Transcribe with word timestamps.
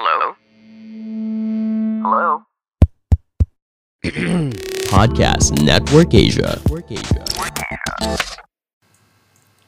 Hello? 0.00 0.32
Hello? 2.00 2.28
Podcast 4.96 5.60
Network 5.60 6.16
Asia. 6.16 6.56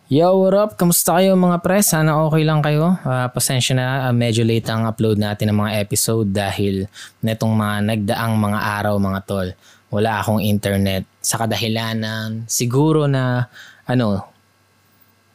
Yo, 0.08 0.40
what 0.40 0.56
up? 0.56 0.80
Kamusta 0.80 1.20
kayo 1.20 1.36
mga 1.36 1.60
pre? 1.60 1.84
Sana 1.84 2.16
okay 2.24 2.48
lang 2.48 2.64
kayo. 2.64 2.96
Ah, 3.04 3.28
pasensya 3.28 3.76
na, 3.76 4.08
ah, 4.08 4.14
medyo 4.16 4.40
late 4.48 4.72
ang 4.72 4.88
upload 4.88 5.20
natin 5.20 5.52
ng 5.52 5.58
mga 5.68 5.72
episode 5.84 6.32
dahil 6.32 6.88
netong 7.20 7.52
mga 7.52 7.76
nagdaang 7.92 8.32
mga 8.32 8.60
araw 8.80 8.96
mga 8.96 9.20
tol. 9.28 9.48
Wala 9.92 10.24
akong 10.24 10.40
internet 10.40 11.04
sa 11.20 11.44
kadahilanan. 11.44 12.48
Siguro 12.48 13.04
na 13.04 13.52
ano 13.84 14.24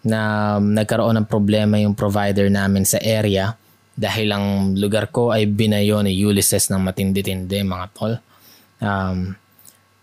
na 0.01 0.57
nagkaroon 0.57 1.21
ng 1.21 1.29
problema 1.29 1.77
yung 1.77 1.93
provider 1.93 2.49
namin 2.49 2.81
sa 2.81 2.97
area 2.97 3.53
dahil 3.97 4.29
ang 4.29 4.77
lugar 4.77 5.09
ko 5.09 5.33
ay 5.33 5.49
binayo 5.49 6.05
ni 6.05 6.13
Ulysses 6.21 6.69
ng 6.69 6.77
matindi-tindi 6.85 7.65
mga 7.65 7.87
tol. 7.97 8.13
Um, 8.77 9.33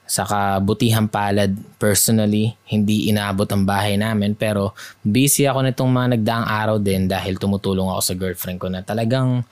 sa 0.05 0.27
kabutihang 0.28 1.09
palad 1.09 1.55
personally, 1.80 2.52
hindi 2.68 3.09
inaabot 3.09 3.48
ang 3.48 3.65
bahay 3.65 3.96
namin 3.96 4.37
pero 4.37 4.77
busy 5.01 5.48
ako 5.48 5.65
nitong 5.65 5.91
mga 5.95 6.09
nagdaang 6.18 6.46
araw 6.51 6.77
din 6.82 7.09
dahil 7.09 7.41
tumutulong 7.41 7.88
ako 7.88 8.02
sa 8.02 8.15
girlfriend 8.18 8.59
ko 8.60 8.68
na 8.68 8.82
talagang 8.82 9.46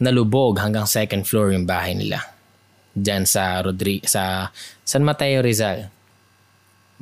nalubog 0.00 0.62
hanggang 0.62 0.88
second 0.88 1.26
floor 1.26 1.52
yung 1.52 1.66
bahay 1.66 1.92
nila. 1.92 2.22
Diyan 2.94 3.26
sa 3.26 3.60
Rodri 3.60 4.00
sa 4.06 4.48
San 4.86 5.04
Mateo 5.04 5.42
Rizal. 5.42 5.90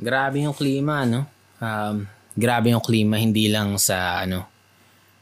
Grabe 0.01 0.43
yung 0.43 0.57
klima, 0.57 1.05
no? 1.05 1.29
Um, 1.61 2.09
grabe 2.33 2.73
yung 2.73 2.81
klima 2.81 3.21
hindi 3.21 3.47
lang 3.53 3.77
sa 3.77 4.25
ano 4.25 4.51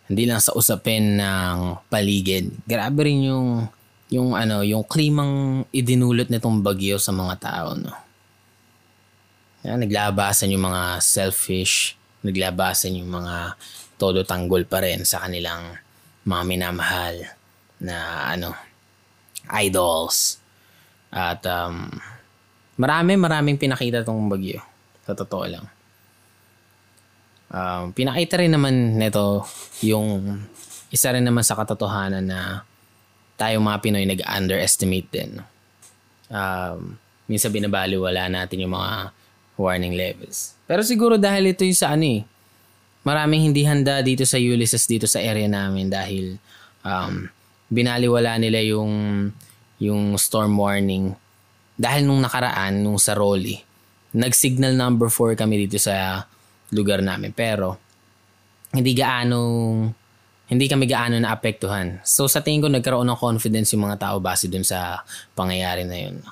hindi 0.10 0.26
lang 0.26 0.42
sa 0.42 0.58
usapin 0.58 1.22
ng 1.22 1.86
paligid. 1.86 2.50
Grabe 2.66 3.06
rin 3.06 3.30
yung 3.30 3.70
yung 4.10 4.34
ano, 4.34 4.66
yung 4.66 4.82
klimang 4.82 5.64
idinulot 5.70 6.34
nitong 6.34 6.66
bagyo 6.66 6.98
sa 6.98 7.14
mga 7.14 7.36
tao, 7.38 7.78
no. 7.78 7.94
Yan, 9.62 9.86
naglabasan 9.86 10.50
yung 10.50 10.66
mga 10.66 10.98
selfish, 10.98 11.94
naglabasan 12.26 12.98
yung 12.98 13.12
mga 13.14 13.54
todo 14.02 14.26
tanggol 14.26 14.66
pa 14.66 14.82
rin 14.82 15.06
sa 15.06 15.22
kanilang 15.22 15.78
mga 16.26 16.44
minamahal 16.48 17.16
na 17.78 18.26
ano, 18.34 18.58
idols. 19.54 20.42
At 21.14 21.46
um, 21.46 21.86
marami, 22.82 23.14
maraming 23.14 23.62
pinakita 23.62 24.02
tong 24.02 24.26
bagyo. 24.26 24.58
Sa 25.06 25.14
totoo 25.14 25.46
lang. 25.46 25.66
Um, 27.50 27.92
pinakita 27.98 28.38
rin 28.38 28.54
naman 28.54 28.98
nito 29.02 29.42
yung 29.82 30.38
isa 30.94 31.10
rin 31.14 31.26
naman 31.26 31.42
sa 31.42 31.58
katotohanan 31.58 32.26
na 32.26 32.62
tayo 33.38 33.58
mga 33.62 33.82
Pinoy 33.82 34.06
nag-underestimate 34.06 35.10
din. 35.10 35.32
Um, 36.30 36.98
minsan 37.26 37.50
binabaliwala 37.50 38.30
natin 38.30 38.62
yung 38.66 38.78
mga 38.78 39.14
warning 39.58 39.98
levels. 39.98 40.54
Pero 40.70 40.86
siguro 40.86 41.18
dahil 41.18 41.54
ito 41.54 41.66
yung 41.66 41.78
sa 41.78 41.94
ano 41.98 42.06
eh, 42.06 42.22
maraming 43.02 43.50
hindi 43.50 43.66
handa 43.66 44.02
dito 44.06 44.24
sa 44.24 44.38
Ulysses 44.38 44.86
dito 44.86 45.10
sa 45.10 45.18
area 45.18 45.50
namin 45.50 45.90
dahil 45.90 46.38
um, 46.86 47.26
binaliwala 47.72 48.38
nila 48.38 48.60
yung 48.66 48.92
yung 49.80 50.20
storm 50.20 50.60
warning 50.60 51.16
dahil 51.80 52.04
nung 52.04 52.20
nakaraan 52.20 52.84
nung 52.84 53.00
sa 53.00 53.16
Rolly 53.16 53.64
nag-signal 54.12 54.76
number 54.76 55.08
4 55.08 55.40
kami 55.40 55.70
dito 55.70 55.80
sa 55.80 56.28
lugar 56.74 57.02
namin 57.02 57.34
pero 57.34 57.78
hindi 58.74 58.94
gaano 58.94 59.40
hindi 60.50 60.66
kami 60.66 60.90
gaano 60.90 61.22
na 61.22 61.30
apektuhan. 61.30 62.02
So 62.02 62.26
sa 62.26 62.42
tingin 62.42 62.66
ko 62.66 62.68
nagkaroon 62.74 63.06
ng 63.06 63.22
confidence 63.22 63.70
yung 63.78 63.86
mga 63.86 64.02
tao 64.02 64.18
base 64.18 64.50
dun 64.50 64.66
sa 64.66 65.06
pangyayari 65.38 65.86
na 65.86 65.98
yun. 65.98 66.26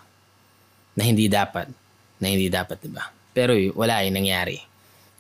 Na 0.98 1.06
hindi 1.06 1.30
dapat. 1.30 1.70
Na 2.18 2.26
hindi 2.26 2.50
dapat, 2.50 2.82
di 2.82 2.90
ba? 2.90 3.06
Pero 3.30 3.54
wala 3.78 4.02
yung 4.02 4.18
nangyari. 4.18 4.58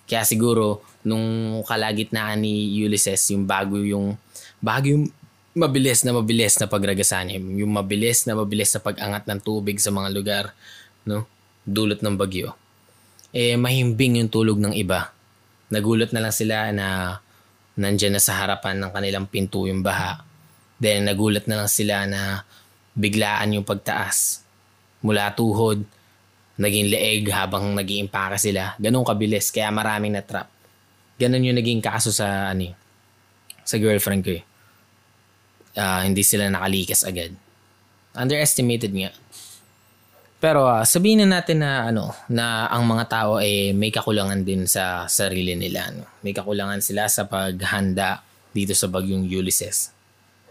Kaya 0.09 0.25
siguro 0.25 0.81
nung 1.06 1.61
kalagitnaan 1.61 2.41
ni 2.41 2.73
Ulysses, 2.81 3.22
yung 3.29 3.45
bago 3.45 3.77
yung 3.77 4.17
bago 4.57 4.89
yung 4.89 5.06
mabilis 5.53 6.01
na 6.01 6.13
mabilis 6.13 6.57
na 6.57 6.69
pagragasan 6.69 7.33
yung 7.33 7.73
mabilis 7.73 8.25
na 8.29 8.38
mabilis 8.38 8.73
na 8.73 8.81
pag-angat 8.81 9.25
ng 9.29 9.39
tubig 9.41 9.77
sa 9.77 9.94
mga 9.94 10.09
lugar, 10.09 10.45
no? 11.06 11.29
Dulot 11.66 12.01
ng 12.01 12.17
bagyo. 12.17 12.57
Eh 13.37 13.53
mahimbing 13.53 14.25
yung 14.25 14.33
tulog 14.33 14.57
ng 14.57 14.73
iba. 14.73 15.13
Nagulat 15.69 16.09
na 16.09 16.25
lang 16.25 16.33
sila 16.33 16.73
na 16.73 17.19
nandyan 17.77 18.17
na 18.17 18.21
sa 18.23 18.41
harapan 18.41 18.81
ng 18.81 18.89
kanilang 18.89 19.29
pinto 19.29 19.69
yung 19.69 19.85
baha. 19.85 20.25
Then 20.81 21.05
nagulat 21.05 21.45
na 21.45 21.61
lang 21.61 21.69
sila 21.69 22.09
na 22.09 22.41
biglaan 22.97 23.53
yung 23.53 23.61
pagtaas. 23.61 24.41
Mula 25.05 25.29
tuhod, 25.37 25.85
naging 26.57 26.89
leeg 26.89 27.29
habang 27.29 27.77
nag 27.77 27.85
iimpake 27.85 28.41
sila. 28.41 28.73
Ganun 28.81 29.05
kabilis, 29.05 29.53
kaya 29.53 29.69
maraming 29.69 30.17
na-trap. 30.17 30.49
Ganun 31.21 31.45
yung 31.45 31.57
naging 31.61 31.81
kaso 31.81 32.09
sa, 32.09 32.49
ano, 32.49 32.73
sa 33.61 33.77
girlfriend 33.77 34.25
ko 34.25 34.33
eh. 34.33 34.43
Uh, 35.77 36.01
hindi 36.01 36.25
sila 36.25 36.49
nakalikas 36.49 37.05
agad. 37.05 37.37
Underestimated 38.17 38.89
nga. 38.97 39.13
Pero 40.37 40.69
uh, 40.69 40.85
sabihin 40.85 41.25
na 41.25 41.41
natin 41.41 41.65
na 41.65 41.89
ano 41.89 42.13
na 42.29 42.69
ang 42.69 42.85
mga 42.85 43.05
tao 43.09 43.31
ay 43.41 43.73
eh, 43.73 43.73
may 43.73 43.89
kakulangan 43.89 44.45
din 44.45 44.69
sa 44.69 45.09
sarili 45.09 45.57
nila 45.57 45.89
no. 45.89 46.05
May 46.21 46.37
kakulangan 46.37 46.77
sila 46.77 47.09
sa 47.09 47.25
paghanda 47.25 48.21
dito 48.53 48.77
sa 48.77 48.85
bagyong 48.85 49.25
Ulysses. 49.25 49.89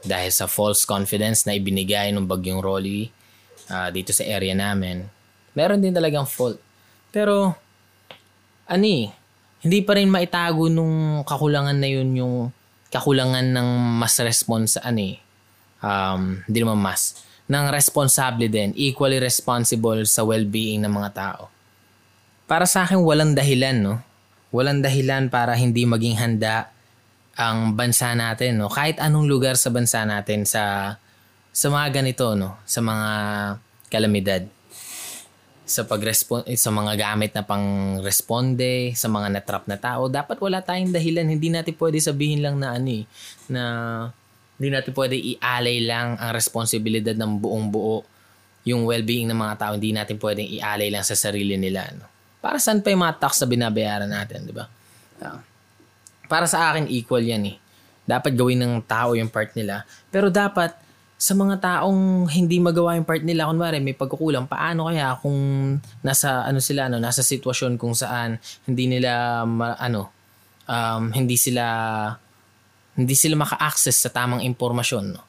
Dahil 0.03 0.35
sa 0.35 0.51
false 0.51 0.83
confidence 0.83 1.47
na 1.47 1.55
ibinigay 1.55 2.11
ng 2.11 2.27
bagyong 2.27 2.59
Rolly 2.59 3.11
uh, 3.71 3.89
dito 3.95 4.11
sa 4.11 4.27
area 4.27 4.55
namin. 4.59 5.07
Meron 5.55 5.79
din 5.79 5.95
talagang 5.95 6.27
fault. 6.27 6.59
Pero 7.15 7.55
ani, 8.67 9.11
hindi 9.63 9.79
pa 9.87 9.95
rin 9.95 10.11
maitago 10.11 10.67
nung 10.67 11.23
kakulangan 11.23 11.79
na 11.79 11.89
yun 11.89 12.11
yung 12.15 12.35
kakulangan 12.91 13.55
ng 13.55 13.69
mas 14.03 14.19
response 14.19 14.79
ani. 14.83 15.23
Um, 15.79 16.43
hindi 16.51 16.59
naman 16.63 16.83
mas 16.83 17.23
ng 17.47 17.65
responsable 17.71 18.51
din, 18.51 18.75
equally 18.75 19.23
responsible 19.23 20.03
sa 20.07 20.27
well-being 20.27 20.83
ng 20.83 20.91
mga 20.91 21.11
tao. 21.15 21.43
Para 22.47 22.67
sa 22.67 22.87
akin, 22.87 23.03
walang 23.03 23.35
dahilan, 23.35 23.79
no? 23.79 23.95
Walang 24.51 24.83
dahilan 24.83 25.31
para 25.31 25.55
hindi 25.59 25.87
maging 25.87 26.19
handa 26.19 26.71
ang 27.39 27.75
bansa 27.75 28.15
natin, 28.15 28.59
no? 28.59 28.71
Kahit 28.71 28.99
anong 28.99 29.27
lugar 29.31 29.55
sa 29.59 29.71
bansa 29.71 30.03
natin 30.03 30.47
sa 30.47 30.95
sa 31.51 31.67
mga 31.71 32.03
ganito, 32.03 32.35
no? 32.35 32.59
Sa 32.67 32.83
mga 32.83 33.09
kalamidad. 33.91 34.43
Sa 35.67 35.83
pag 35.83 35.99
sa 36.55 36.71
mga 36.71 36.93
gamit 36.95 37.35
na 37.35 37.43
pang-responde, 37.43 38.95
sa 38.95 39.11
mga 39.11 39.35
natrap 39.35 39.67
na 39.67 39.75
tao, 39.75 40.07
dapat 40.07 40.39
wala 40.39 40.63
tayong 40.63 40.95
dahilan. 40.95 41.27
Hindi 41.27 41.51
natin 41.51 41.75
pwede 41.75 41.99
sabihin 41.99 42.43
lang 42.43 42.63
na 42.63 42.79
ano 42.79 43.03
eh, 43.03 43.05
na 43.51 43.63
hindi 44.57 44.69
natin 44.73 44.93
pwede 44.97 45.17
ialay 45.17 45.85
lang 45.85 46.17
ang 46.17 46.33
responsibilidad 46.33 47.13
ng 47.13 47.41
buong 47.41 47.69
buo 47.69 48.05
yung 48.67 48.83
well-being 48.83 49.31
ng 49.31 49.39
mga 49.39 49.55
tao. 49.61 49.73
Hindi 49.79 49.95
natin 49.95 50.19
pwedeng 50.19 50.49
ialay 50.49 50.91
lang 50.91 51.07
sa 51.07 51.15
sarili 51.15 51.55
nila. 51.55 51.87
No? 51.95 52.09
Para 52.43 52.59
saan 52.59 52.83
pa 52.83 52.91
yung 52.91 53.05
mga 53.05 53.21
tax 53.23 53.45
na 53.45 53.47
binabayaran 53.47 54.11
natin, 54.11 54.43
di 54.43 54.55
ba? 54.57 54.67
Uh, 55.23 55.39
para 56.27 56.51
sa 56.51 56.73
akin, 56.73 56.91
equal 56.91 57.23
yan 57.23 57.47
eh. 57.47 57.57
Dapat 58.03 58.35
gawin 58.35 58.59
ng 58.59 58.83
tao 58.83 59.15
yung 59.15 59.31
part 59.31 59.55
nila. 59.55 59.87
Pero 60.11 60.33
dapat, 60.35 60.75
sa 61.17 61.33
mga 61.33 61.57
taong 61.63 62.29
hindi 62.29 62.61
magawa 62.61 62.93
yung 62.99 63.09
part 63.09 63.25
nila, 63.25 63.49
kunwari 63.49 63.81
may 63.81 63.97
pagkukulang, 63.97 64.45
paano 64.45 64.91
kaya 64.93 65.17
kung 65.17 65.39
nasa 66.05 66.45
ano 66.45 66.61
sila 66.61 66.93
ano, 66.93 67.01
nasa 67.01 67.25
sitwasyon 67.25 67.81
kung 67.81 67.97
saan 67.97 68.37
hindi 68.69 68.85
nila 68.85 69.43
ma, 69.49 69.81
ano 69.81 70.13
um, 70.69 71.09
hindi 71.17 71.41
sila 71.41 71.65
hindi 72.97 73.13
sila 73.13 73.37
maka-access 73.37 74.09
sa 74.09 74.11
tamang 74.11 74.41
impormasyon. 74.41 75.05
No? 75.13 75.23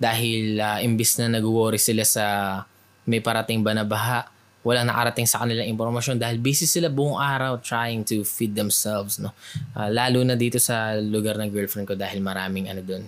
Dahil 0.00 0.56
uh, 0.56 0.80
imbis 0.80 1.20
na 1.20 1.28
nag-worry 1.28 1.76
sila 1.76 2.02
sa 2.02 2.24
may 3.04 3.20
parating 3.20 3.60
ba 3.60 3.76
na 3.76 3.84
baha, 3.84 4.24
walang 4.64 4.88
nakarating 4.88 5.28
sa 5.28 5.44
kanilang 5.44 5.68
impormasyon 5.68 6.16
dahil 6.16 6.40
busy 6.40 6.64
sila 6.68 6.88
buong 6.88 7.20
araw 7.20 7.60
trying 7.60 8.02
to 8.04 8.24
feed 8.24 8.56
themselves. 8.56 9.20
No? 9.20 9.36
Uh, 9.76 9.92
lalo 9.92 10.24
na 10.24 10.34
dito 10.34 10.56
sa 10.56 10.96
lugar 10.96 11.36
ng 11.36 11.52
girlfriend 11.52 11.84
ko 11.84 11.94
dahil 11.94 12.24
maraming 12.24 12.72
ano 12.72 12.80
doon. 12.80 13.04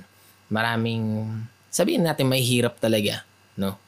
Maraming, 0.53 1.25
sabihin 1.73 2.05
natin 2.05 2.29
may 2.29 2.44
hirap 2.44 2.76
talaga. 2.76 3.25
No? 3.56 3.81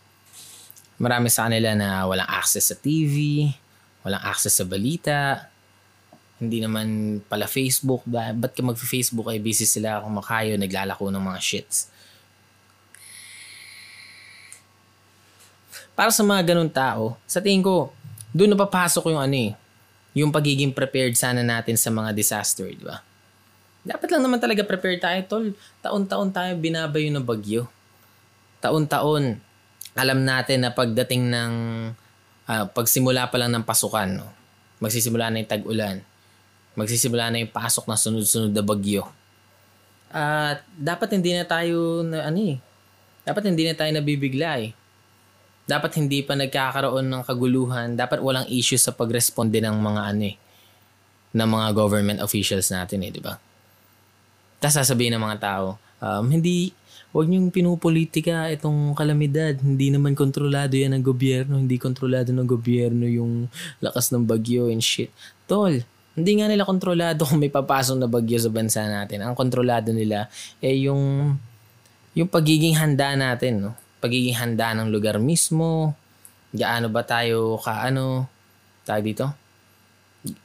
Marami 0.96 1.28
sa 1.28 1.50
kanila 1.50 1.76
na 1.76 2.08
walang 2.08 2.28
access 2.28 2.72
sa 2.72 2.76
TV, 2.78 3.48
walang 4.06 4.24
access 4.24 4.56
sa 4.56 4.64
balita, 4.64 5.51
hindi 6.42 6.58
naman 6.58 7.18
pala 7.30 7.46
Facebook. 7.46 8.02
Ba, 8.02 8.34
ba't 8.34 8.50
ka 8.50 8.66
mag-Facebook 8.66 9.30
ay 9.30 9.38
busy 9.38 9.62
sila 9.62 10.02
kung 10.02 10.18
makayo, 10.18 10.58
naglalako 10.58 11.06
ng 11.14 11.22
mga 11.22 11.38
shits. 11.38 11.86
Para 15.94 16.10
sa 16.10 16.26
mga 16.26 16.50
ganun 16.50 16.72
tao, 16.72 17.14
sa 17.30 17.38
tingin 17.38 17.62
ko, 17.62 17.94
doon 18.34 18.58
napapasok 18.58 19.14
yung 19.14 19.22
ano 19.22 19.36
eh, 19.38 19.52
yung 20.18 20.34
pagiging 20.34 20.74
prepared 20.74 21.14
sana 21.14 21.46
natin 21.46 21.78
sa 21.78 21.94
mga 21.94 22.10
disaster, 22.10 22.66
di 22.66 22.82
ba? 22.82 22.98
Dapat 23.86 24.08
lang 24.10 24.22
naman 24.26 24.42
talaga 24.42 24.66
prepare 24.66 24.98
tayo, 24.98 25.18
tol. 25.26 25.46
Taon-taon 25.82 26.30
tayo 26.34 26.54
binabayo 26.58 27.10
ng 27.10 27.22
bagyo. 27.22 27.70
Taon-taon, 28.62 29.38
alam 29.94 30.18
natin 30.22 30.66
na 30.66 30.70
pagdating 30.74 31.28
ng, 31.30 31.52
ah, 32.50 32.66
pagsimula 32.66 33.30
pa 33.30 33.38
lang 33.38 33.54
ng 33.54 33.66
pasukan, 33.66 34.10
no? 34.10 34.26
magsisimula 34.82 35.30
na 35.30 35.38
yung 35.42 35.50
tag-ulan, 35.50 35.96
magsisimula 36.76 37.28
na 37.28 37.44
yung 37.44 37.52
pasok 37.52 37.88
ng 37.88 38.00
sunod-sunod 38.00 38.52
na 38.52 38.64
bagyo. 38.64 39.04
At 40.12 40.64
dapat 40.76 41.16
hindi 41.16 41.32
na 41.32 41.44
tayo 41.48 42.04
na 42.04 42.28
ano 42.28 42.38
eh, 42.40 42.58
dapat 43.24 43.48
hindi 43.48 43.64
na 43.64 43.74
tayo 43.76 43.90
nabibigla 43.92 44.60
eh. 44.60 44.76
Dapat 45.62 46.02
hindi 46.02 46.20
pa 46.26 46.34
nagkakaroon 46.34 47.06
ng 47.06 47.22
kaguluhan, 47.22 47.94
dapat 47.94 48.19
walang 48.20 48.44
issue 48.50 48.76
sa 48.76 48.92
pagresponde 48.92 49.62
ng 49.62 49.76
mga 49.78 50.02
ano 50.12 50.24
eh, 50.28 50.36
ng 51.32 51.48
mga 51.48 51.69
government 51.72 52.19
officials 52.20 52.69
natin 52.69 53.08
eh, 53.08 53.10
di 53.14 53.22
ba? 53.22 53.38
Tapos 54.60 54.78
sasabihin 54.78 55.16
ng 55.16 55.22
mga 55.22 55.38
tao, 55.40 55.80
um, 56.02 56.24
hindi, 56.28 56.70
huwag 57.14 57.26
niyong 57.30 57.50
pinupolitika 57.54 58.50
itong 58.50 58.94
kalamidad. 58.94 59.58
Hindi 59.58 59.90
naman 59.90 60.14
kontrolado 60.14 60.74
yan 60.74 60.98
ng 60.98 61.04
gobyerno. 61.04 61.58
Hindi 61.58 61.78
kontrolado 61.78 62.30
ng 62.30 62.46
gobyerno 62.46 63.06
yung 63.06 63.46
lakas 63.82 64.10
ng 64.10 64.22
bagyo 64.26 64.70
and 64.70 64.82
shit. 64.82 65.10
Tol, 65.50 65.82
hindi 66.12 66.32
nga 66.38 66.46
nila 66.48 66.68
kontrolado 66.68 67.24
kung 67.28 67.40
may 67.40 67.52
papasok 67.52 67.96
na 67.96 68.08
bagyo 68.08 68.38
sa 68.40 68.50
bansa 68.52 68.84
natin. 68.84 69.24
Ang 69.24 69.34
kontrolado 69.36 69.90
nila 69.92 70.28
eh 70.60 70.88
yung 70.88 71.34
yung 72.12 72.28
pagiging 72.28 72.76
handa 72.76 73.16
natin, 73.16 73.64
no? 73.64 73.72
Pagiging 74.04 74.36
handa 74.36 74.76
ng 74.76 74.92
lugar 74.92 75.16
mismo. 75.16 75.96
Gaano 76.52 76.92
ba 76.92 77.00
tayo 77.00 77.56
kaano 77.56 78.28
tayo 78.84 79.00
dito? 79.00 79.26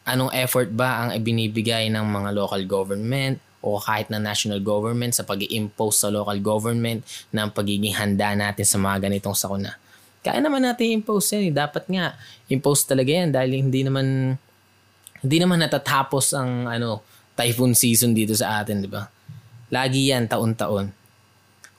Anong 0.08 0.32
effort 0.34 0.72
ba 0.72 1.06
ang 1.06 1.10
ibinibigay 1.14 1.92
ng 1.92 2.06
mga 2.08 2.30
local 2.34 2.64
government 2.66 3.38
o 3.60 3.76
kahit 3.78 4.08
na 4.08 4.22
national 4.22 4.64
government 4.64 5.12
sa 5.12 5.28
pag 5.28 5.44
impose 5.44 6.06
sa 6.06 6.10
local 6.10 6.40
government 6.40 7.04
ng 7.36 7.48
pagiging 7.52 7.94
handa 7.98 8.32
natin 8.38 8.64
sa 8.64 8.80
mga 8.80 9.10
ganitong 9.10 9.36
sakuna. 9.36 9.76
Kaya 10.24 10.40
naman 10.40 10.64
natin 10.64 11.04
impose 11.04 11.36
yan. 11.36 11.52
eh. 11.52 11.54
Dapat 11.54 11.84
nga, 11.92 12.16
impose 12.48 12.88
talaga 12.88 13.12
yan 13.12 13.30
dahil 13.36 13.60
hindi 13.68 13.82
naman 13.84 14.38
hindi 15.22 15.38
naman 15.42 15.62
natatapos 15.62 16.36
ang 16.38 16.70
ano 16.70 17.02
typhoon 17.38 17.78
season 17.78 18.18
dito 18.18 18.34
sa 18.34 18.62
atin, 18.62 18.82
di 18.82 18.90
ba? 18.90 19.06
Lagi 19.70 20.10
yan 20.10 20.26
taon-taon. 20.26 20.90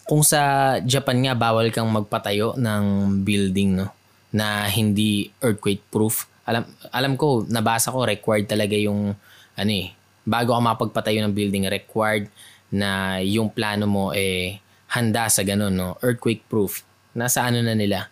Kung 0.08 0.24
sa 0.24 0.76
Japan 0.80 1.20
nga 1.20 1.34
bawal 1.36 1.68
kang 1.68 1.90
magpatayo 1.92 2.56
ng 2.56 2.84
building 3.26 3.76
no 3.76 3.92
na 4.32 4.64
hindi 4.68 5.28
earthquake 5.44 5.84
proof. 5.92 6.24
Alam 6.48 6.64
alam 6.92 7.12
ko 7.20 7.44
nabasa 7.44 7.92
ko 7.92 8.08
required 8.08 8.48
talaga 8.48 8.72
yung 8.72 9.12
ano 9.52 9.72
eh 9.72 9.92
bago 10.24 10.56
ka 10.56 10.60
mapagpatayo 10.64 11.20
ng 11.24 11.36
building 11.36 11.68
required 11.68 12.32
na 12.72 13.20
yung 13.20 13.52
plano 13.52 13.84
mo 13.84 14.04
eh 14.16 14.60
handa 14.92 15.28
sa 15.28 15.44
ganun 15.44 15.76
no 15.76 16.00
earthquake 16.00 16.44
proof. 16.48 16.84
Nasa 17.12 17.44
ano 17.44 17.60
na 17.60 17.76
nila. 17.76 18.08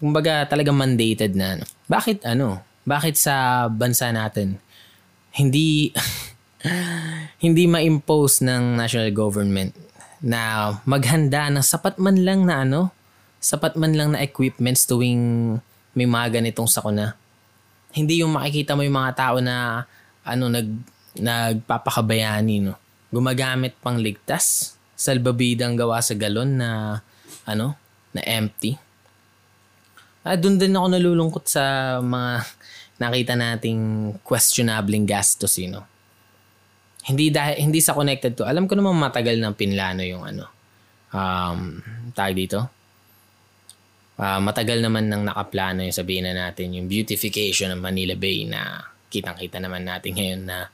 Kumbaga 0.00 0.48
talagang 0.48 0.80
mandated 0.80 1.36
na. 1.36 1.60
No? 1.60 1.68
Bakit 1.84 2.24
ano? 2.24 2.64
Bakit 2.84 3.14
sa 3.16 3.66
bansa 3.68 4.08
natin 4.12 4.58
hindi 5.34 5.94
hindi 7.44 7.64
ma-impose 7.70 8.42
ng 8.44 8.76
national 8.76 9.10
government 9.14 9.72
na 10.20 10.74
maghanda 10.84 11.48
ng 11.48 11.64
sapat 11.64 11.96
man 11.96 12.20
lang 12.20 12.44
na 12.44 12.66
ano, 12.66 12.92
sapat 13.40 13.78
man 13.80 13.96
lang 13.96 14.12
na 14.12 14.20
equipments 14.20 14.84
tuwing 14.84 15.56
may 15.96 16.04
mga 16.04 16.40
ganitong 16.40 16.68
sakuna. 16.68 17.16
Hindi 17.90 18.22
yung 18.22 18.36
makikita 18.36 18.76
mo 18.76 18.84
yung 18.84 19.00
mga 19.00 19.16
tao 19.16 19.36
na 19.40 19.86
ano 20.22 20.44
nag 20.52 20.68
nagpapakabayani 21.16 22.70
no. 22.70 22.76
Gumagamit 23.10 23.74
pang 23.82 23.98
ligtas, 23.98 24.78
salbabidang 24.94 25.74
gawa 25.74 25.98
sa 25.98 26.14
galon 26.14 26.60
na 26.60 27.00
ano, 27.42 27.74
na 28.14 28.22
empty. 28.22 28.78
Ah, 30.20 30.36
doon 30.36 30.60
din 30.60 30.76
ako 30.76 30.86
nalulungkot 30.92 31.44
sa 31.48 31.96
mga 32.04 32.44
nakita 33.00 33.32
nating 33.36 33.80
questionabling 34.20 35.08
gastos, 35.08 35.56
you 35.56 35.72
know. 35.72 35.84
Hindi 37.08 37.32
dahil 37.32 37.64
hindi 37.64 37.80
sa 37.80 37.96
connected 37.96 38.36
to. 38.36 38.44
Alam 38.44 38.68
ko 38.68 38.76
naman 38.76 38.92
matagal 39.00 39.40
nang 39.40 39.56
pinlano 39.56 40.04
yung 40.04 40.20
ano. 40.28 40.44
Um, 41.10 41.80
tag 42.12 42.36
dito. 42.36 42.68
Ah, 44.20 44.36
matagal 44.36 44.84
naman 44.84 45.08
nang 45.08 45.24
nakaplano 45.24 45.80
yung 45.80 45.96
sabihin 45.96 46.28
na 46.28 46.36
natin 46.36 46.76
yung 46.76 46.84
beautification 46.84 47.72
ng 47.72 47.80
Manila 47.80 48.12
Bay 48.12 48.44
na 48.44 48.84
kitang-kita 49.08 49.56
naman 49.56 49.88
natin 49.88 50.12
ngayon 50.12 50.42
na 50.44 50.68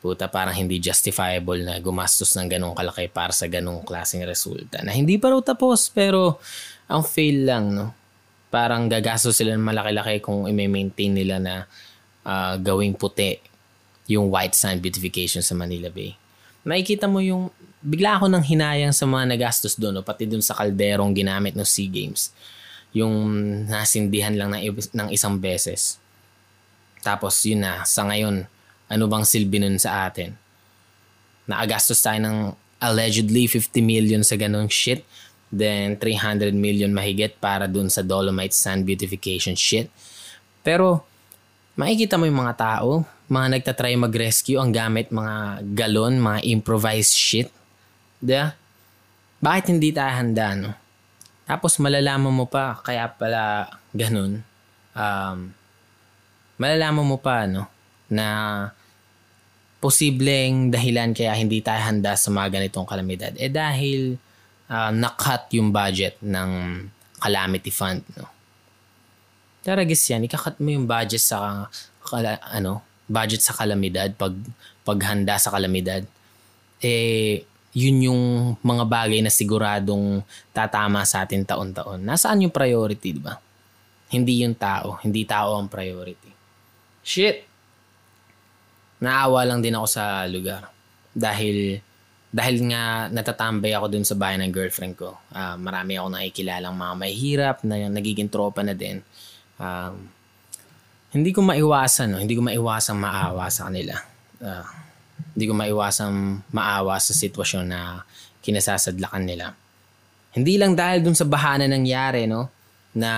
puta 0.00 0.30
parang 0.30 0.56
hindi 0.56 0.80
justifiable 0.80 1.68
na 1.68 1.76
gumastos 1.84 2.32
ng 2.38 2.48
ganong 2.48 2.72
kalaki 2.72 3.12
para 3.12 3.36
sa 3.36 3.44
ganong 3.44 3.84
klaseng 3.84 4.24
resulta. 4.24 4.80
Na 4.80 4.96
hindi 4.96 5.20
pa 5.20 5.36
raw 5.36 5.40
tapos 5.44 5.92
pero 5.92 6.40
ang 6.88 7.04
fail 7.04 7.44
lang 7.44 7.76
no. 7.76 7.97
Parang 8.48 8.88
gagastos 8.88 9.36
sila 9.36 9.54
ng 9.54 9.64
malaki-laki 9.64 10.24
kung 10.24 10.48
i-maintain 10.48 11.12
nila 11.12 11.36
na 11.36 11.54
ah, 12.24 12.56
gawing 12.56 12.96
puti 12.96 13.36
yung 14.08 14.32
white 14.32 14.56
sand 14.56 14.80
beautification 14.80 15.44
sa 15.44 15.52
Manila 15.52 15.92
Bay. 15.92 16.16
Makikita 16.64 17.06
mo 17.06 17.20
yung, 17.20 17.52
bigla 17.84 18.18
ako 18.18 18.26
nang 18.26 18.42
hinayang 18.42 18.96
sa 18.96 19.04
mga 19.04 19.36
nagastos 19.36 19.76
doon, 19.76 20.00
no? 20.00 20.02
pati 20.02 20.24
doon 20.24 20.42
sa 20.42 20.56
kalderong 20.56 21.12
ginamit 21.12 21.54
ng 21.54 21.64
SEA 21.64 21.92
Games. 21.92 22.32
Yung 22.96 23.14
nasindihan 23.68 24.32
lang 24.32 24.56
ng, 24.56 24.64
ng 24.74 25.08
isang 25.12 25.36
beses. 25.36 26.00
Tapos 27.04 27.36
yun 27.44 27.62
na, 27.62 27.84
sa 27.84 28.08
ngayon, 28.08 28.48
ano 28.88 29.04
bang 29.06 29.24
silbi 29.28 29.60
nun 29.60 29.76
sa 29.76 30.08
atin? 30.08 30.32
Nakagastos 31.44 32.00
tayo 32.00 32.18
ng 32.20 32.38
allegedly 32.80 33.44
50 33.46 33.80
million 33.84 34.22
sa 34.24 34.36
ganong 34.40 34.72
shit. 34.72 35.04
Then 35.48 35.96
300 35.96 36.52
million 36.52 36.92
mahigit 36.92 37.40
para 37.40 37.64
dun 37.64 37.88
sa 37.88 38.04
Dolomite 38.04 38.52
Sand 38.52 38.84
Beautification 38.84 39.56
shit. 39.56 39.88
Pero 40.60 41.04
makikita 41.80 42.20
mo 42.20 42.28
yung 42.28 42.44
mga 42.44 42.56
tao, 42.60 43.08
mga 43.32 43.46
nagtatry 43.56 43.96
mag-rescue 43.96 44.60
ang 44.60 44.72
gamit 44.72 45.08
mga 45.08 45.64
galon, 45.72 46.20
mga 46.20 46.44
improvised 46.52 47.16
shit. 47.16 47.48
Diba? 48.20 48.52
Bakit 49.38 49.64
hindi 49.72 49.94
tayo 49.94 50.12
handa, 50.12 50.52
no? 50.58 50.72
Tapos 51.48 51.80
malalaman 51.80 52.34
mo 52.34 52.44
pa, 52.44 52.76
kaya 52.84 53.08
pala 53.08 53.72
ganun, 53.96 54.44
um, 54.92 55.38
malalaman 56.60 57.06
mo 57.08 57.16
pa, 57.16 57.48
no, 57.48 57.64
na 58.12 58.26
posibleng 59.78 60.74
dahilan 60.74 61.14
kaya 61.14 61.38
hindi 61.38 61.62
tayo 61.62 61.78
handa 61.86 62.18
sa 62.18 62.34
mga 62.34 62.58
ganitong 62.58 62.82
kalamidad 62.82 63.30
eh 63.38 63.46
dahil 63.46 64.18
uh, 64.68 64.92
nakat 64.92 65.50
yung 65.56 65.72
budget 65.72 66.20
ng 66.22 66.50
calamity 67.18 67.72
fund, 67.72 68.04
no? 68.14 68.28
Taragis 69.64 70.06
yan, 70.08 70.24
ikakat 70.24 70.62
mo 70.62 70.70
yung 70.70 70.86
budget 70.86 71.20
sa 71.20 71.66
kala, 72.00 72.38
ano, 72.54 72.80
budget 73.10 73.42
sa 73.42 73.52
kalamidad, 73.52 74.14
pag 74.14 74.32
paghanda 74.86 75.36
sa 75.36 75.52
kalamidad. 75.52 76.06
Eh 76.78 77.42
yun 77.76 78.10
yung 78.10 78.22
mga 78.64 78.84
bagay 78.88 79.20
na 79.20 79.28
siguradong 79.28 80.24
tatama 80.56 81.04
sa 81.04 81.24
atin 81.26 81.44
taon-taon. 81.44 82.00
Nasaan 82.00 82.48
yung 82.48 82.54
priority, 82.54 83.12
di 83.12 83.20
ba? 83.20 83.36
Hindi 84.08 84.40
yung 84.40 84.56
tao, 84.56 84.96
hindi 85.04 85.28
tao 85.28 85.60
ang 85.60 85.68
priority. 85.68 86.32
Shit. 87.04 87.44
Naawa 89.04 89.44
lang 89.44 89.60
din 89.60 89.76
ako 89.76 89.86
sa 89.86 90.24
lugar 90.26 90.72
dahil 91.12 91.78
dahil 92.28 92.68
nga 92.68 93.08
natatambay 93.08 93.72
ako 93.72 93.86
dun 93.88 94.04
sa 94.04 94.12
bahay 94.12 94.36
ng 94.36 94.52
girlfriend 94.52 94.94
ko. 95.00 95.16
Ah, 95.32 95.56
marami 95.56 95.96
ako 95.96 96.08
nakikilalang 96.12 96.76
mga 96.76 96.94
mahihirap 97.00 97.56
na 97.64 97.88
nagiging 97.88 98.28
tropa 98.28 98.60
na 98.60 98.76
din. 98.76 99.00
Um, 99.56 100.12
hindi 101.08 101.32
ko 101.32 101.40
maiwasan, 101.40 102.12
no? 102.12 102.20
hindi 102.20 102.36
ko 102.36 102.44
maiwasan 102.44 103.00
maawa 103.00 103.48
sa 103.48 103.72
kanila. 103.72 103.96
Ah, 104.44 104.68
hindi 105.32 105.44
ko 105.48 105.56
maiwasan 105.56 106.12
maawa 106.52 107.00
sa 107.00 107.16
sitwasyon 107.16 107.64
na 107.64 108.04
kinasasadlakan 108.44 109.24
nila. 109.24 109.56
Hindi 110.36 110.60
lang 110.60 110.76
dahil 110.76 111.00
dun 111.00 111.16
sa 111.16 111.24
baha 111.24 111.64
na 111.64 111.66
nangyari, 111.66 112.28
no? 112.28 112.52
Na 112.92 113.12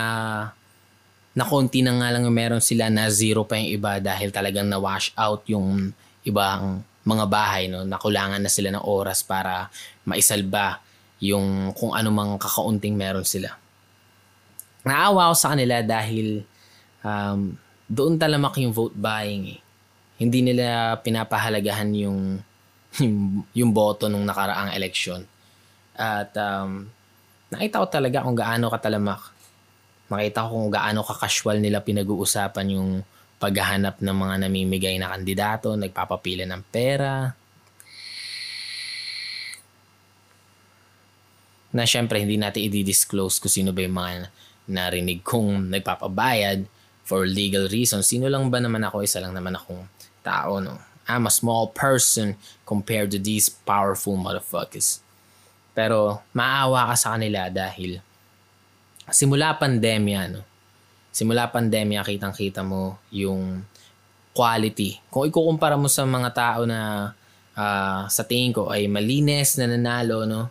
na 1.30 1.44
konti 1.46 1.82
na 1.82 1.94
nga 1.98 2.10
lang 2.10 2.26
yung 2.26 2.34
meron 2.34 2.62
sila 2.62 2.90
na 2.90 3.06
zero 3.10 3.46
pa 3.46 3.54
yung 3.58 3.70
iba 3.70 4.02
dahil 4.02 4.34
talagang 4.34 4.66
na-wash 4.66 5.14
out 5.14 5.46
yung 5.46 5.94
ibang 6.26 6.82
mga 7.04 7.24
bahay, 7.26 7.66
no? 7.66 7.84
Nakulangan 7.84 8.40
na 8.40 8.50
sila 8.52 8.72
ng 8.74 8.84
oras 8.84 9.24
para 9.24 9.72
maisalba 10.04 10.80
yung 11.20 11.72
kung 11.76 11.92
ano 11.92 12.08
mang 12.12 12.36
kakaunting 12.40 12.96
meron 12.96 13.24
sila. 13.24 13.56
Naawa 14.84 15.28
ako 15.28 15.36
sa 15.36 15.52
kanila 15.52 15.84
dahil 15.84 16.44
um, 17.04 17.56
doon 17.88 18.16
talamak 18.16 18.56
yung 18.60 18.72
vote 18.72 18.96
buying 18.96 19.56
eh. 19.56 19.60
Hindi 20.20 20.44
nila 20.44 20.96
pinapahalagahan 21.00 21.90
yung 21.96 22.40
yung, 22.98 23.46
yung 23.54 23.70
boto 23.70 24.10
nung 24.10 24.26
nakaraang 24.26 24.74
eleksyon. 24.74 25.22
At 25.94 26.34
um, 26.34 26.90
nakita 27.52 27.84
ko 27.84 27.86
talaga 27.86 28.24
kung 28.24 28.34
gaano 28.34 28.66
katalamak. 28.72 29.22
Makita 30.10 30.48
ko 30.48 30.48
kung 30.58 30.72
gaano 30.74 31.06
ka-casual 31.06 31.62
nila 31.62 31.84
pinag-uusapan 31.84 32.66
yung 32.74 32.90
paghahanap 33.40 34.04
ng 34.04 34.16
mga 34.16 34.34
namimigay 34.46 34.94
na 35.00 35.16
kandidato, 35.16 35.72
nagpapapila 35.72 36.44
ng 36.44 36.62
pera, 36.68 37.32
na 41.70 41.86
syempre 41.86 42.20
hindi 42.20 42.36
natin 42.36 42.68
i-disclose 42.68 43.40
kung 43.40 43.50
sino 43.50 43.70
ba 43.70 43.80
yung 43.80 43.96
mga 43.96 44.28
narinig 44.70 45.24
kong 45.24 45.70
nagpapabayad 45.70 46.66
for 47.06 47.24
legal 47.26 47.66
reasons. 47.70 48.06
Sino 48.06 48.28
lang 48.28 48.50
ba 48.50 48.58
naman 48.60 48.82
ako? 48.86 49.02
Isa 49.02 49.22
lang 49.22 49.34
naman 49.34 49.56
akong 49.56 49.86
tao, 50.22 50.60
no? 50.60 50.78
I'm 51.10 51.26
a 51.26 51.32
small 51.32 51.72
person 51.74 52.38
compared 52.62 53.10
to 53.10 53.18
these 53.18 53.50
powerful 53.50 54.14
motherfuckers. 54.14 55.02
Pero 55.74 56.22
maawa 56.30 56.92
ka 56.92 56.96
sa 56.98 57.08
kanila 57.18 57.50
dahil 57.50 57.98
simula 59.10 59.58
pandemya, 59.58 60.20
no? 60.30 60.46
Simula 61.10 61.50
pandemya, 61.50 62.06
kitang-kita 62.06 62.62
mo 62.62 62.94
yung 63.10 63.66
quality. 64.30 65.02
Kung 65.10 65.26
ikukumpara 65.26 65.74
mo 65.74 65.90
sa 65.90 66.06
mga 66.06 66.30
tao 66.30 66.60
na 66.70 67.10
uh, 67.58 68.06
sa 68.06 68.22
tingin 68.22 68.54
ko 68.54 68.70
ay 68.70 68.86
malinis 68.86 69.58
na 69.58 69.66
nanalo, 69.66 70.22
no? 70.22 70.46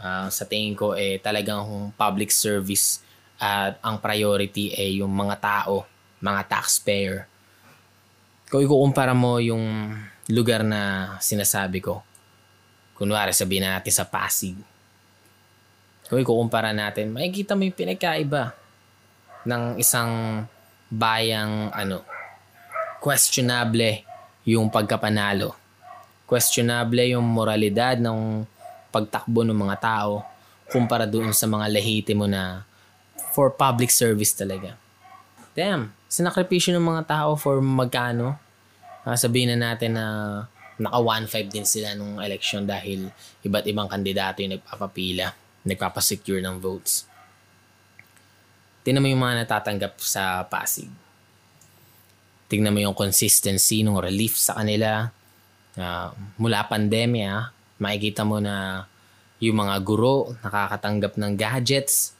Uh, 0.00 0.28
sa 0.32 0.44
tingin 0.48 0.76
ko 0.76 0.92
eh 0.96 1.20
talagang 1.20 1.92
public 1.96 2.28
service 2.28 3.00
at 3.40 3.76
ang 3.80 4.00
priority 4.00 4.72
ay 4.72 5.04
yung 5.04 5.12
mga 5.12 5.36
tao, 5.40 5.84
mga 6.24 6.42
taxpayer. 6.48 7.28
Kung 8.48 8.64
ikukumpara 8.64 9.12
mo 9.12 9.36
yung 9.36 9.92
lugar 10.32 10.64
na 10.64 11.14
sinasabi 11.20 11.84
ko, 11.84 12.00
kunwari 12.96 13.36
sabihin 13.36 13.68
na 13.68 13.76
natin 13.76 13.92
sa 13.92 14.08
Pasig, 14.08 14.56
kung 16.08 16.20
ikukumpara 16.20 16.72
natin, 16.72 17.12
makikita 17.12 17.52
mo 17.52 17.68
yung 17.68 17.76
pinagkaiba 17.76 18.63
ng 19.44 19.78
isang 19.80 20.44
bayang 20.88 21.72
ano, 21.72 22.04
questionable 23.00 24.04
yung 24.44 24.68
pagkapanalo 24.68 25.64
questionable 26.24 27.04
yung 27.04 27.24
moralidad 27.24 28.00
ng 28.00 28.42
pagtakbo 28.88 29.44
ng 29.44 29.56
mga 29.56 29.76
tao 29.80 30.24
kumpara 30.72 31.04
doon 31.04 31.30
sa 31.36 31.44
mga 31.44 31.68
lahitimo 31.68 32.24
na 32.24 32.64
for 33.36 33.52
public 33.52 33.92
service 33.92 34.32
talaga. 34.32 34.74
Damn, 35.54 35.94
sinakripisyo 36.10 36.74
ng 36.74 36.82
mga 36.82 37.02
tao 37.06 37.30
for 37.38 37.60
magkano? 37.62 38.34
Uh, 39.04 39.14
sabihin 39.14 39.54
na 39.54 39.70
natin 39.70 39.94
na 39.94 40.06
naka 40.80 40.98
1.5 40.98 41.54
din 41.54 41.62
sila 41.68 41.94
nung 41.94 42.18
election 42.18 42.66
dahil 42.66 43.06
iba't 43.46 43.68
ibang 43.70 43.86
kandidato 43.86 44.42
yung 44.42 44.58
nagpapapila, 44.58 45.30
nagpapasecure 45.62 46.42
ng 46.42 46.58
votes. 46.58 47.06
Tingnan 48.84 49.00
mo 49.00 49.08
yung 49.08 49.24
mga 49.24 49.48
natatanggap 49.48 49.96
sa 49.98 50.44
Pasig. 50.44 50.92
Tingnan 52.52 52.70
mo 52.76 52.80
yung 52.84 52.92
consistency 52.92 53.80
ng 53.80 53.96
relief 53.96 54.36
sa 54.36 54.60
kanila, 54.60 55.08
uh, 55.80 56.08
mula 56.36 56.68
pandemya, 56.68 57.48
makikita 57.80 58.22
mo 58.22 58.38
na 58.38 58.84
yung 59.42 59.60
mga 59.60 59.76
guro 59.82 60.32
nakakatanggap 60.40 61.18
ng 61.18 61.32
gadgets 61.34 62.14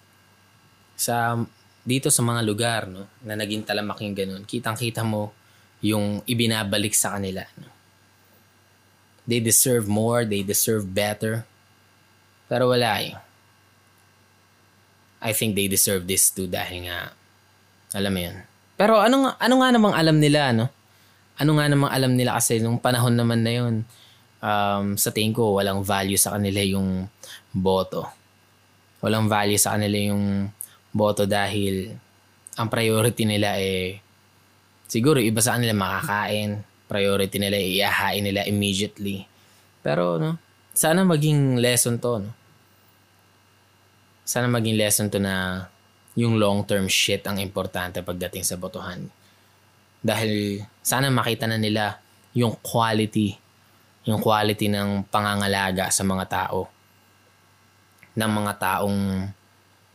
sa 0.99 1.39
dito 1.85 2.09
sa 2.09 2.25
mga 2.25 2.41
lugar 2.45 2.89
no 2.89 3.09
na 3.25 3.37
naging 3.37 3.65
talamak 3.65 4.01
ganun 4.13 4.45
kitang-kita 4.45 5.05
mo 5.05 5.33
yung 5.85 6.25
ibinabalik 6.25 6.97
sa 6.97 7.17
kanila 7.17 7.45
no? 7.61 7.69
they 9.29 9.41
deserve 9.41 9.89
more 9.89 10.25
they 10.25 10.41
deserve 10.45 10.85
better 10.85 11.45
pero 12.49 12.73
wala 12.73 13.01
eh 13.05 13.17
I 15.25 15.33
think 15.33 15.57
they 15.57 15.67
deserve 15.67 16.05
this 16.05 16.29
too 16.29 16.47
dahil 16.47 16.87
nga 16.87 17.17
alam 17.97 18.13
mo 18.13 18.21
yun 18.21 18.37
pero 18.77 19.01
ano 19.01 19.33
ano 19.41 19.55
nga 19.59 19.69
namang 19.73 19.95
alam 19.97 20.21
nila 20.21 20.53
no 20.53 20.69
ano 21.35 21.59
nga 21.59 21.67
namang 21.67 21.91
alam 21.91 22.13
nila 22.15 22.39
kasi 22.39 22.63
nung 22.63 22.79
panahon 22.79 23.15
naman 23.15 23.43
na 23.43 23.53
yun, 23.53 23.75
um, 24.39 24.95
sa 24.95 25.11
tingin 25.11 25.35
ko, 25.35 25.59
walang 25.59 25.83
value 25.83 26.19
sa 26.19 26.39
kanila 26.39 26.63
yung 26.63 27.11
boto. 27.51 28.07
Walang 29.03 29.27
value 29.27 29.59
sa 29.59 29.75
kanila 29.75 29.99
yung 29.99 30.49
boto 30.95 31.27
dahil 31.27 31.91
ang 32.55 32.71
priority 32.71 33.27
nila 33.27 33.59
eh 33.59 33.99
siguro 34.87 35.19
iba 35.19 35.43
sa 35.43 35.59
kanila 35.59 35.75
makakain. 35.75 36.63
Priority 36.87 37.37
nila 37.43 37.59
iahain 37.59 38.23
nila 38.23 38.47
immediately. 38.47 39.27
Pero 39.83 40.23
no, 40.23 40.39
sana 40.71 41.03
maging 41.03 41.59
lesson 41.59 41.99
to. 41.99 42.23
No? 42.23 42.31
Sana 44.25 44.49
maging 44.49 44.81
lesson 44.81 45.13
to 45.13 45.21
na 45.21 45.69
yung 46.17 46.41
long-term 46.41 46.89
shit 46.89 47.23
ang 47.29 47.37
importante 47.39 48.01
pagdating 48.01 48.43
sa 48.43 48.57
botohan 48.57 49.11
dahil 50.05 50.61
sana 50.85 51.09
makita 51.09 51.49
na 51.49 51.57
nila 51.57 51.97
yung 52.37 52.61
quality, 52.61 53.41
yung 54.05 54.21
quality 54.21 54.69
ng 54.69 55.09
pangangalaga 55.09 55.89
sa 55.89 56.05
mga 56.05 56.25
tao. 56.29 56.69
Ng 58.13 58.31
mga 58.31 58.53
taong 58.61 59.01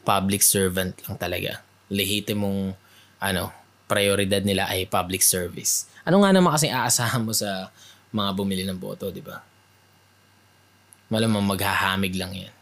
public 0.02 0.42
servant 0.42 0.98
lang 1.06 1.16
talaga. 1.22 1.62
Lehitimong 1.94 2.74
ano, 3.22 3.54
prioridad 3.86 4.42
nila 4.42 4.66
ay 4.66 4.90
public 4.90 5.22
service. 5.22 5.86
Ano 6.02 6.26
nga 6.26 6.34
naman 6.34 6.58
kasi 6.58 6.74
aasahan 6.74 7.22
mo 7.22 7.30
sa 7.30 7.70
mga 8.10 8.34
bumili 8.34 8.66
ng 8.66 8.82
boto, 8.82 9.14
di 9.14 9.22
ba? 9.22 9.46
Malamang 11.14 11.46
maghahamig 11.46 12.18
lang 12.18 12.34
yan. 12.34 12.54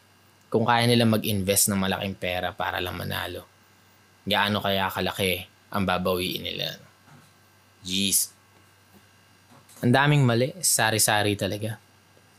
Kung 0.47 0.63
kaya 0.63 0.87
nila 0.87 1.03
mag-invest 1.03 1.67
ng 1.67 1.79
malaking 1.79 2.15
pera 2.15 2.55
para 2.55 2.79
lang 2.79 2.95
manalo, 2.95 3.43
gaano 4.23 4.63
kaya 4.63 4.87
kalaki 4.87 5.43
ang 5.71 5.83
babawiin 5.83 6.43
nila? 6.43 6.79
Jeez. 7.83 8.31
Ang 9.83 9.93
daming 9.93 10.23
mali. 10.23 10.55
Sari-sari 10.57 11.35
talaga. 11.35 11.75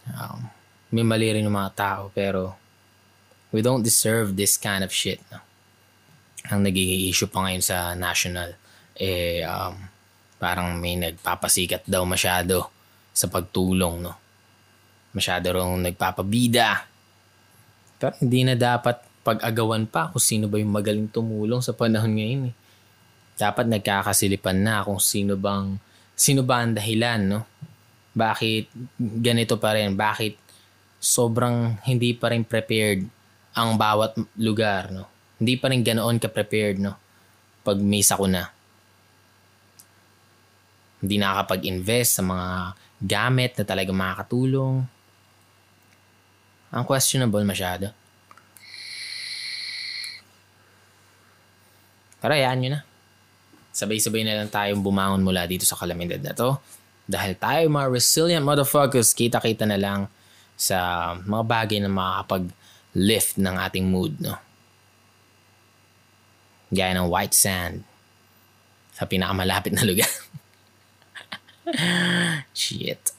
Um, 0.08 0.48
may 0.92 1.04
mali 1.04 1.28
rin 1.36 1.44
yung 1.44 1.56
mga 1.56 1.72
tao 1.76 2.02
pero 2.16 2.56
we 3.52 3.60
don't 3.60 3.84
deserve 3.84 4.32
this 4.32 4.56
kind 4.56 4.80
of 4.80 4.92
shit. 4.92 5.20
No? 5.28 5.44
Ang 6.48 6.64
nagiging 6.64 7.12
issue 7.12 7.28
pa 7.28 7.44
ngayon 7.44 7.64
sa 7.64 7.92
national 7.92 8.56
eh 8.98 9.44
um, 9.46 9.76
parang 10.40 10.74
may 10.80 10.98
nagpapasikat 10.98 11.86
daw 11.86 12.02
masyado 12.02 12.72
sa 13.12 13.28
pagtulong 13.28 14.00
no. 14.00 14.14
Masyado 15.12 15.54
rong 15.56 15.82
nagpapabida. 15.82 16.84
Pero 17.98 18.14
hindi 18.22 18.46
na 18.46 18.54
dapat 18.54 19.02
pag-agawan 19.26 19.84
pa 19.84 20.08
kung 20.08 20.22
sino 20.22 20.46
ba 20.46 20.56
yung 20.56 20.72
magaling 20.72 21.10
tumulong 21.10 21.60
sa 21.60 21.74
panahon 21.74 22.14
ngayon 22.16 22.42
eh 22.50 22.56
dapat 23.38 23.70
nagkakasilipan 23.70 24.58
na 24.58 24.82
kung 24.82 24.98
sino 24.98 25.38
bang 25.38 25.78
sino 26.18 26.42
ba 26.42 26.66
ang 26.66 26.74
dahilan, 26.74 27.22
no? 27.22 27.40
Bakit 28.18 28.74
ganito 28.98 29.54
pa 29.62 29.78
rin? 29.78 29.94
Bakit 29.94 30.34
sobrang 30.98 31.78
hindi 31.86 32.10
pa 32.18 32.34
rin 32.34 32.42
prepared 32.42 33.06
ang 33.54 33.78
bawat 33.78 34.18
lugar, 34.34 34.90
no? 34.90 35.06
Hindi 35.38 35.54
pa 35.54 35.70
rin 35.70 35.86
ganoon 35.86 36.18
ka-prepared, 36.18 36.82
no? 36.82 36.98
Pag 37.62 37.78
may 37.78 38.02
sakuna. 38.02 38.50
Hindi 40.98 41.22
nakakapag-invest 41.22 42.18
sa 42.18 42.22
mga 42.26 42.48
gamit 42.98 43.54
na 43.54 43.62
talaga 43.62 43.94
makakatulong. 43.94 44.82
Ang 46.68 46.84
questionable 46.84 47.44
masyado. 47.44 47.90
Pero 52.18 52.32
ayan 52.34 52.58
nyo 52.58 52.70
na. 52.76 52.80
Sabay-sabay 53.70 54.26
na 54.26 54.42
lang 54.42 54.50
tayong 54.50 54.82
bumangon 54.82 55.22
mula 55.22 55.46
dito 55.46 55.62
sa 55.62 55.78
kalamidad 55.78 56.18
na 56.18 56.34
to. 56.34 56.58
Dahil 57.08 57.38
tayo 57.38 57.70
mga 57.70 57.88
resilient 57.88 58.44
motherfuckers, 58.44 59.14
kita-kita 59.14 59.64
na 59.64 59.78
lang 59.78 60.10
sa 60.58 61.14
mga 61.14 61.44
bagay 61.46 61.78
na 61.78 61.88
makakapag-lift 61.88 63.38
ng 63.38 63.54
ating 63.54 63.86
mood, 63.86 64.18
no? 64.18 64.36
Gaya 66.68 66.92
ng 66.92 67.08
white 67.08 67.32
sand 67.32 67.86
sa 68.92 69.06
pinakamalapit 69.06 69.72
na 69.72 69.86
lugar. 69.86 70.10
Shit. 72.52 73.14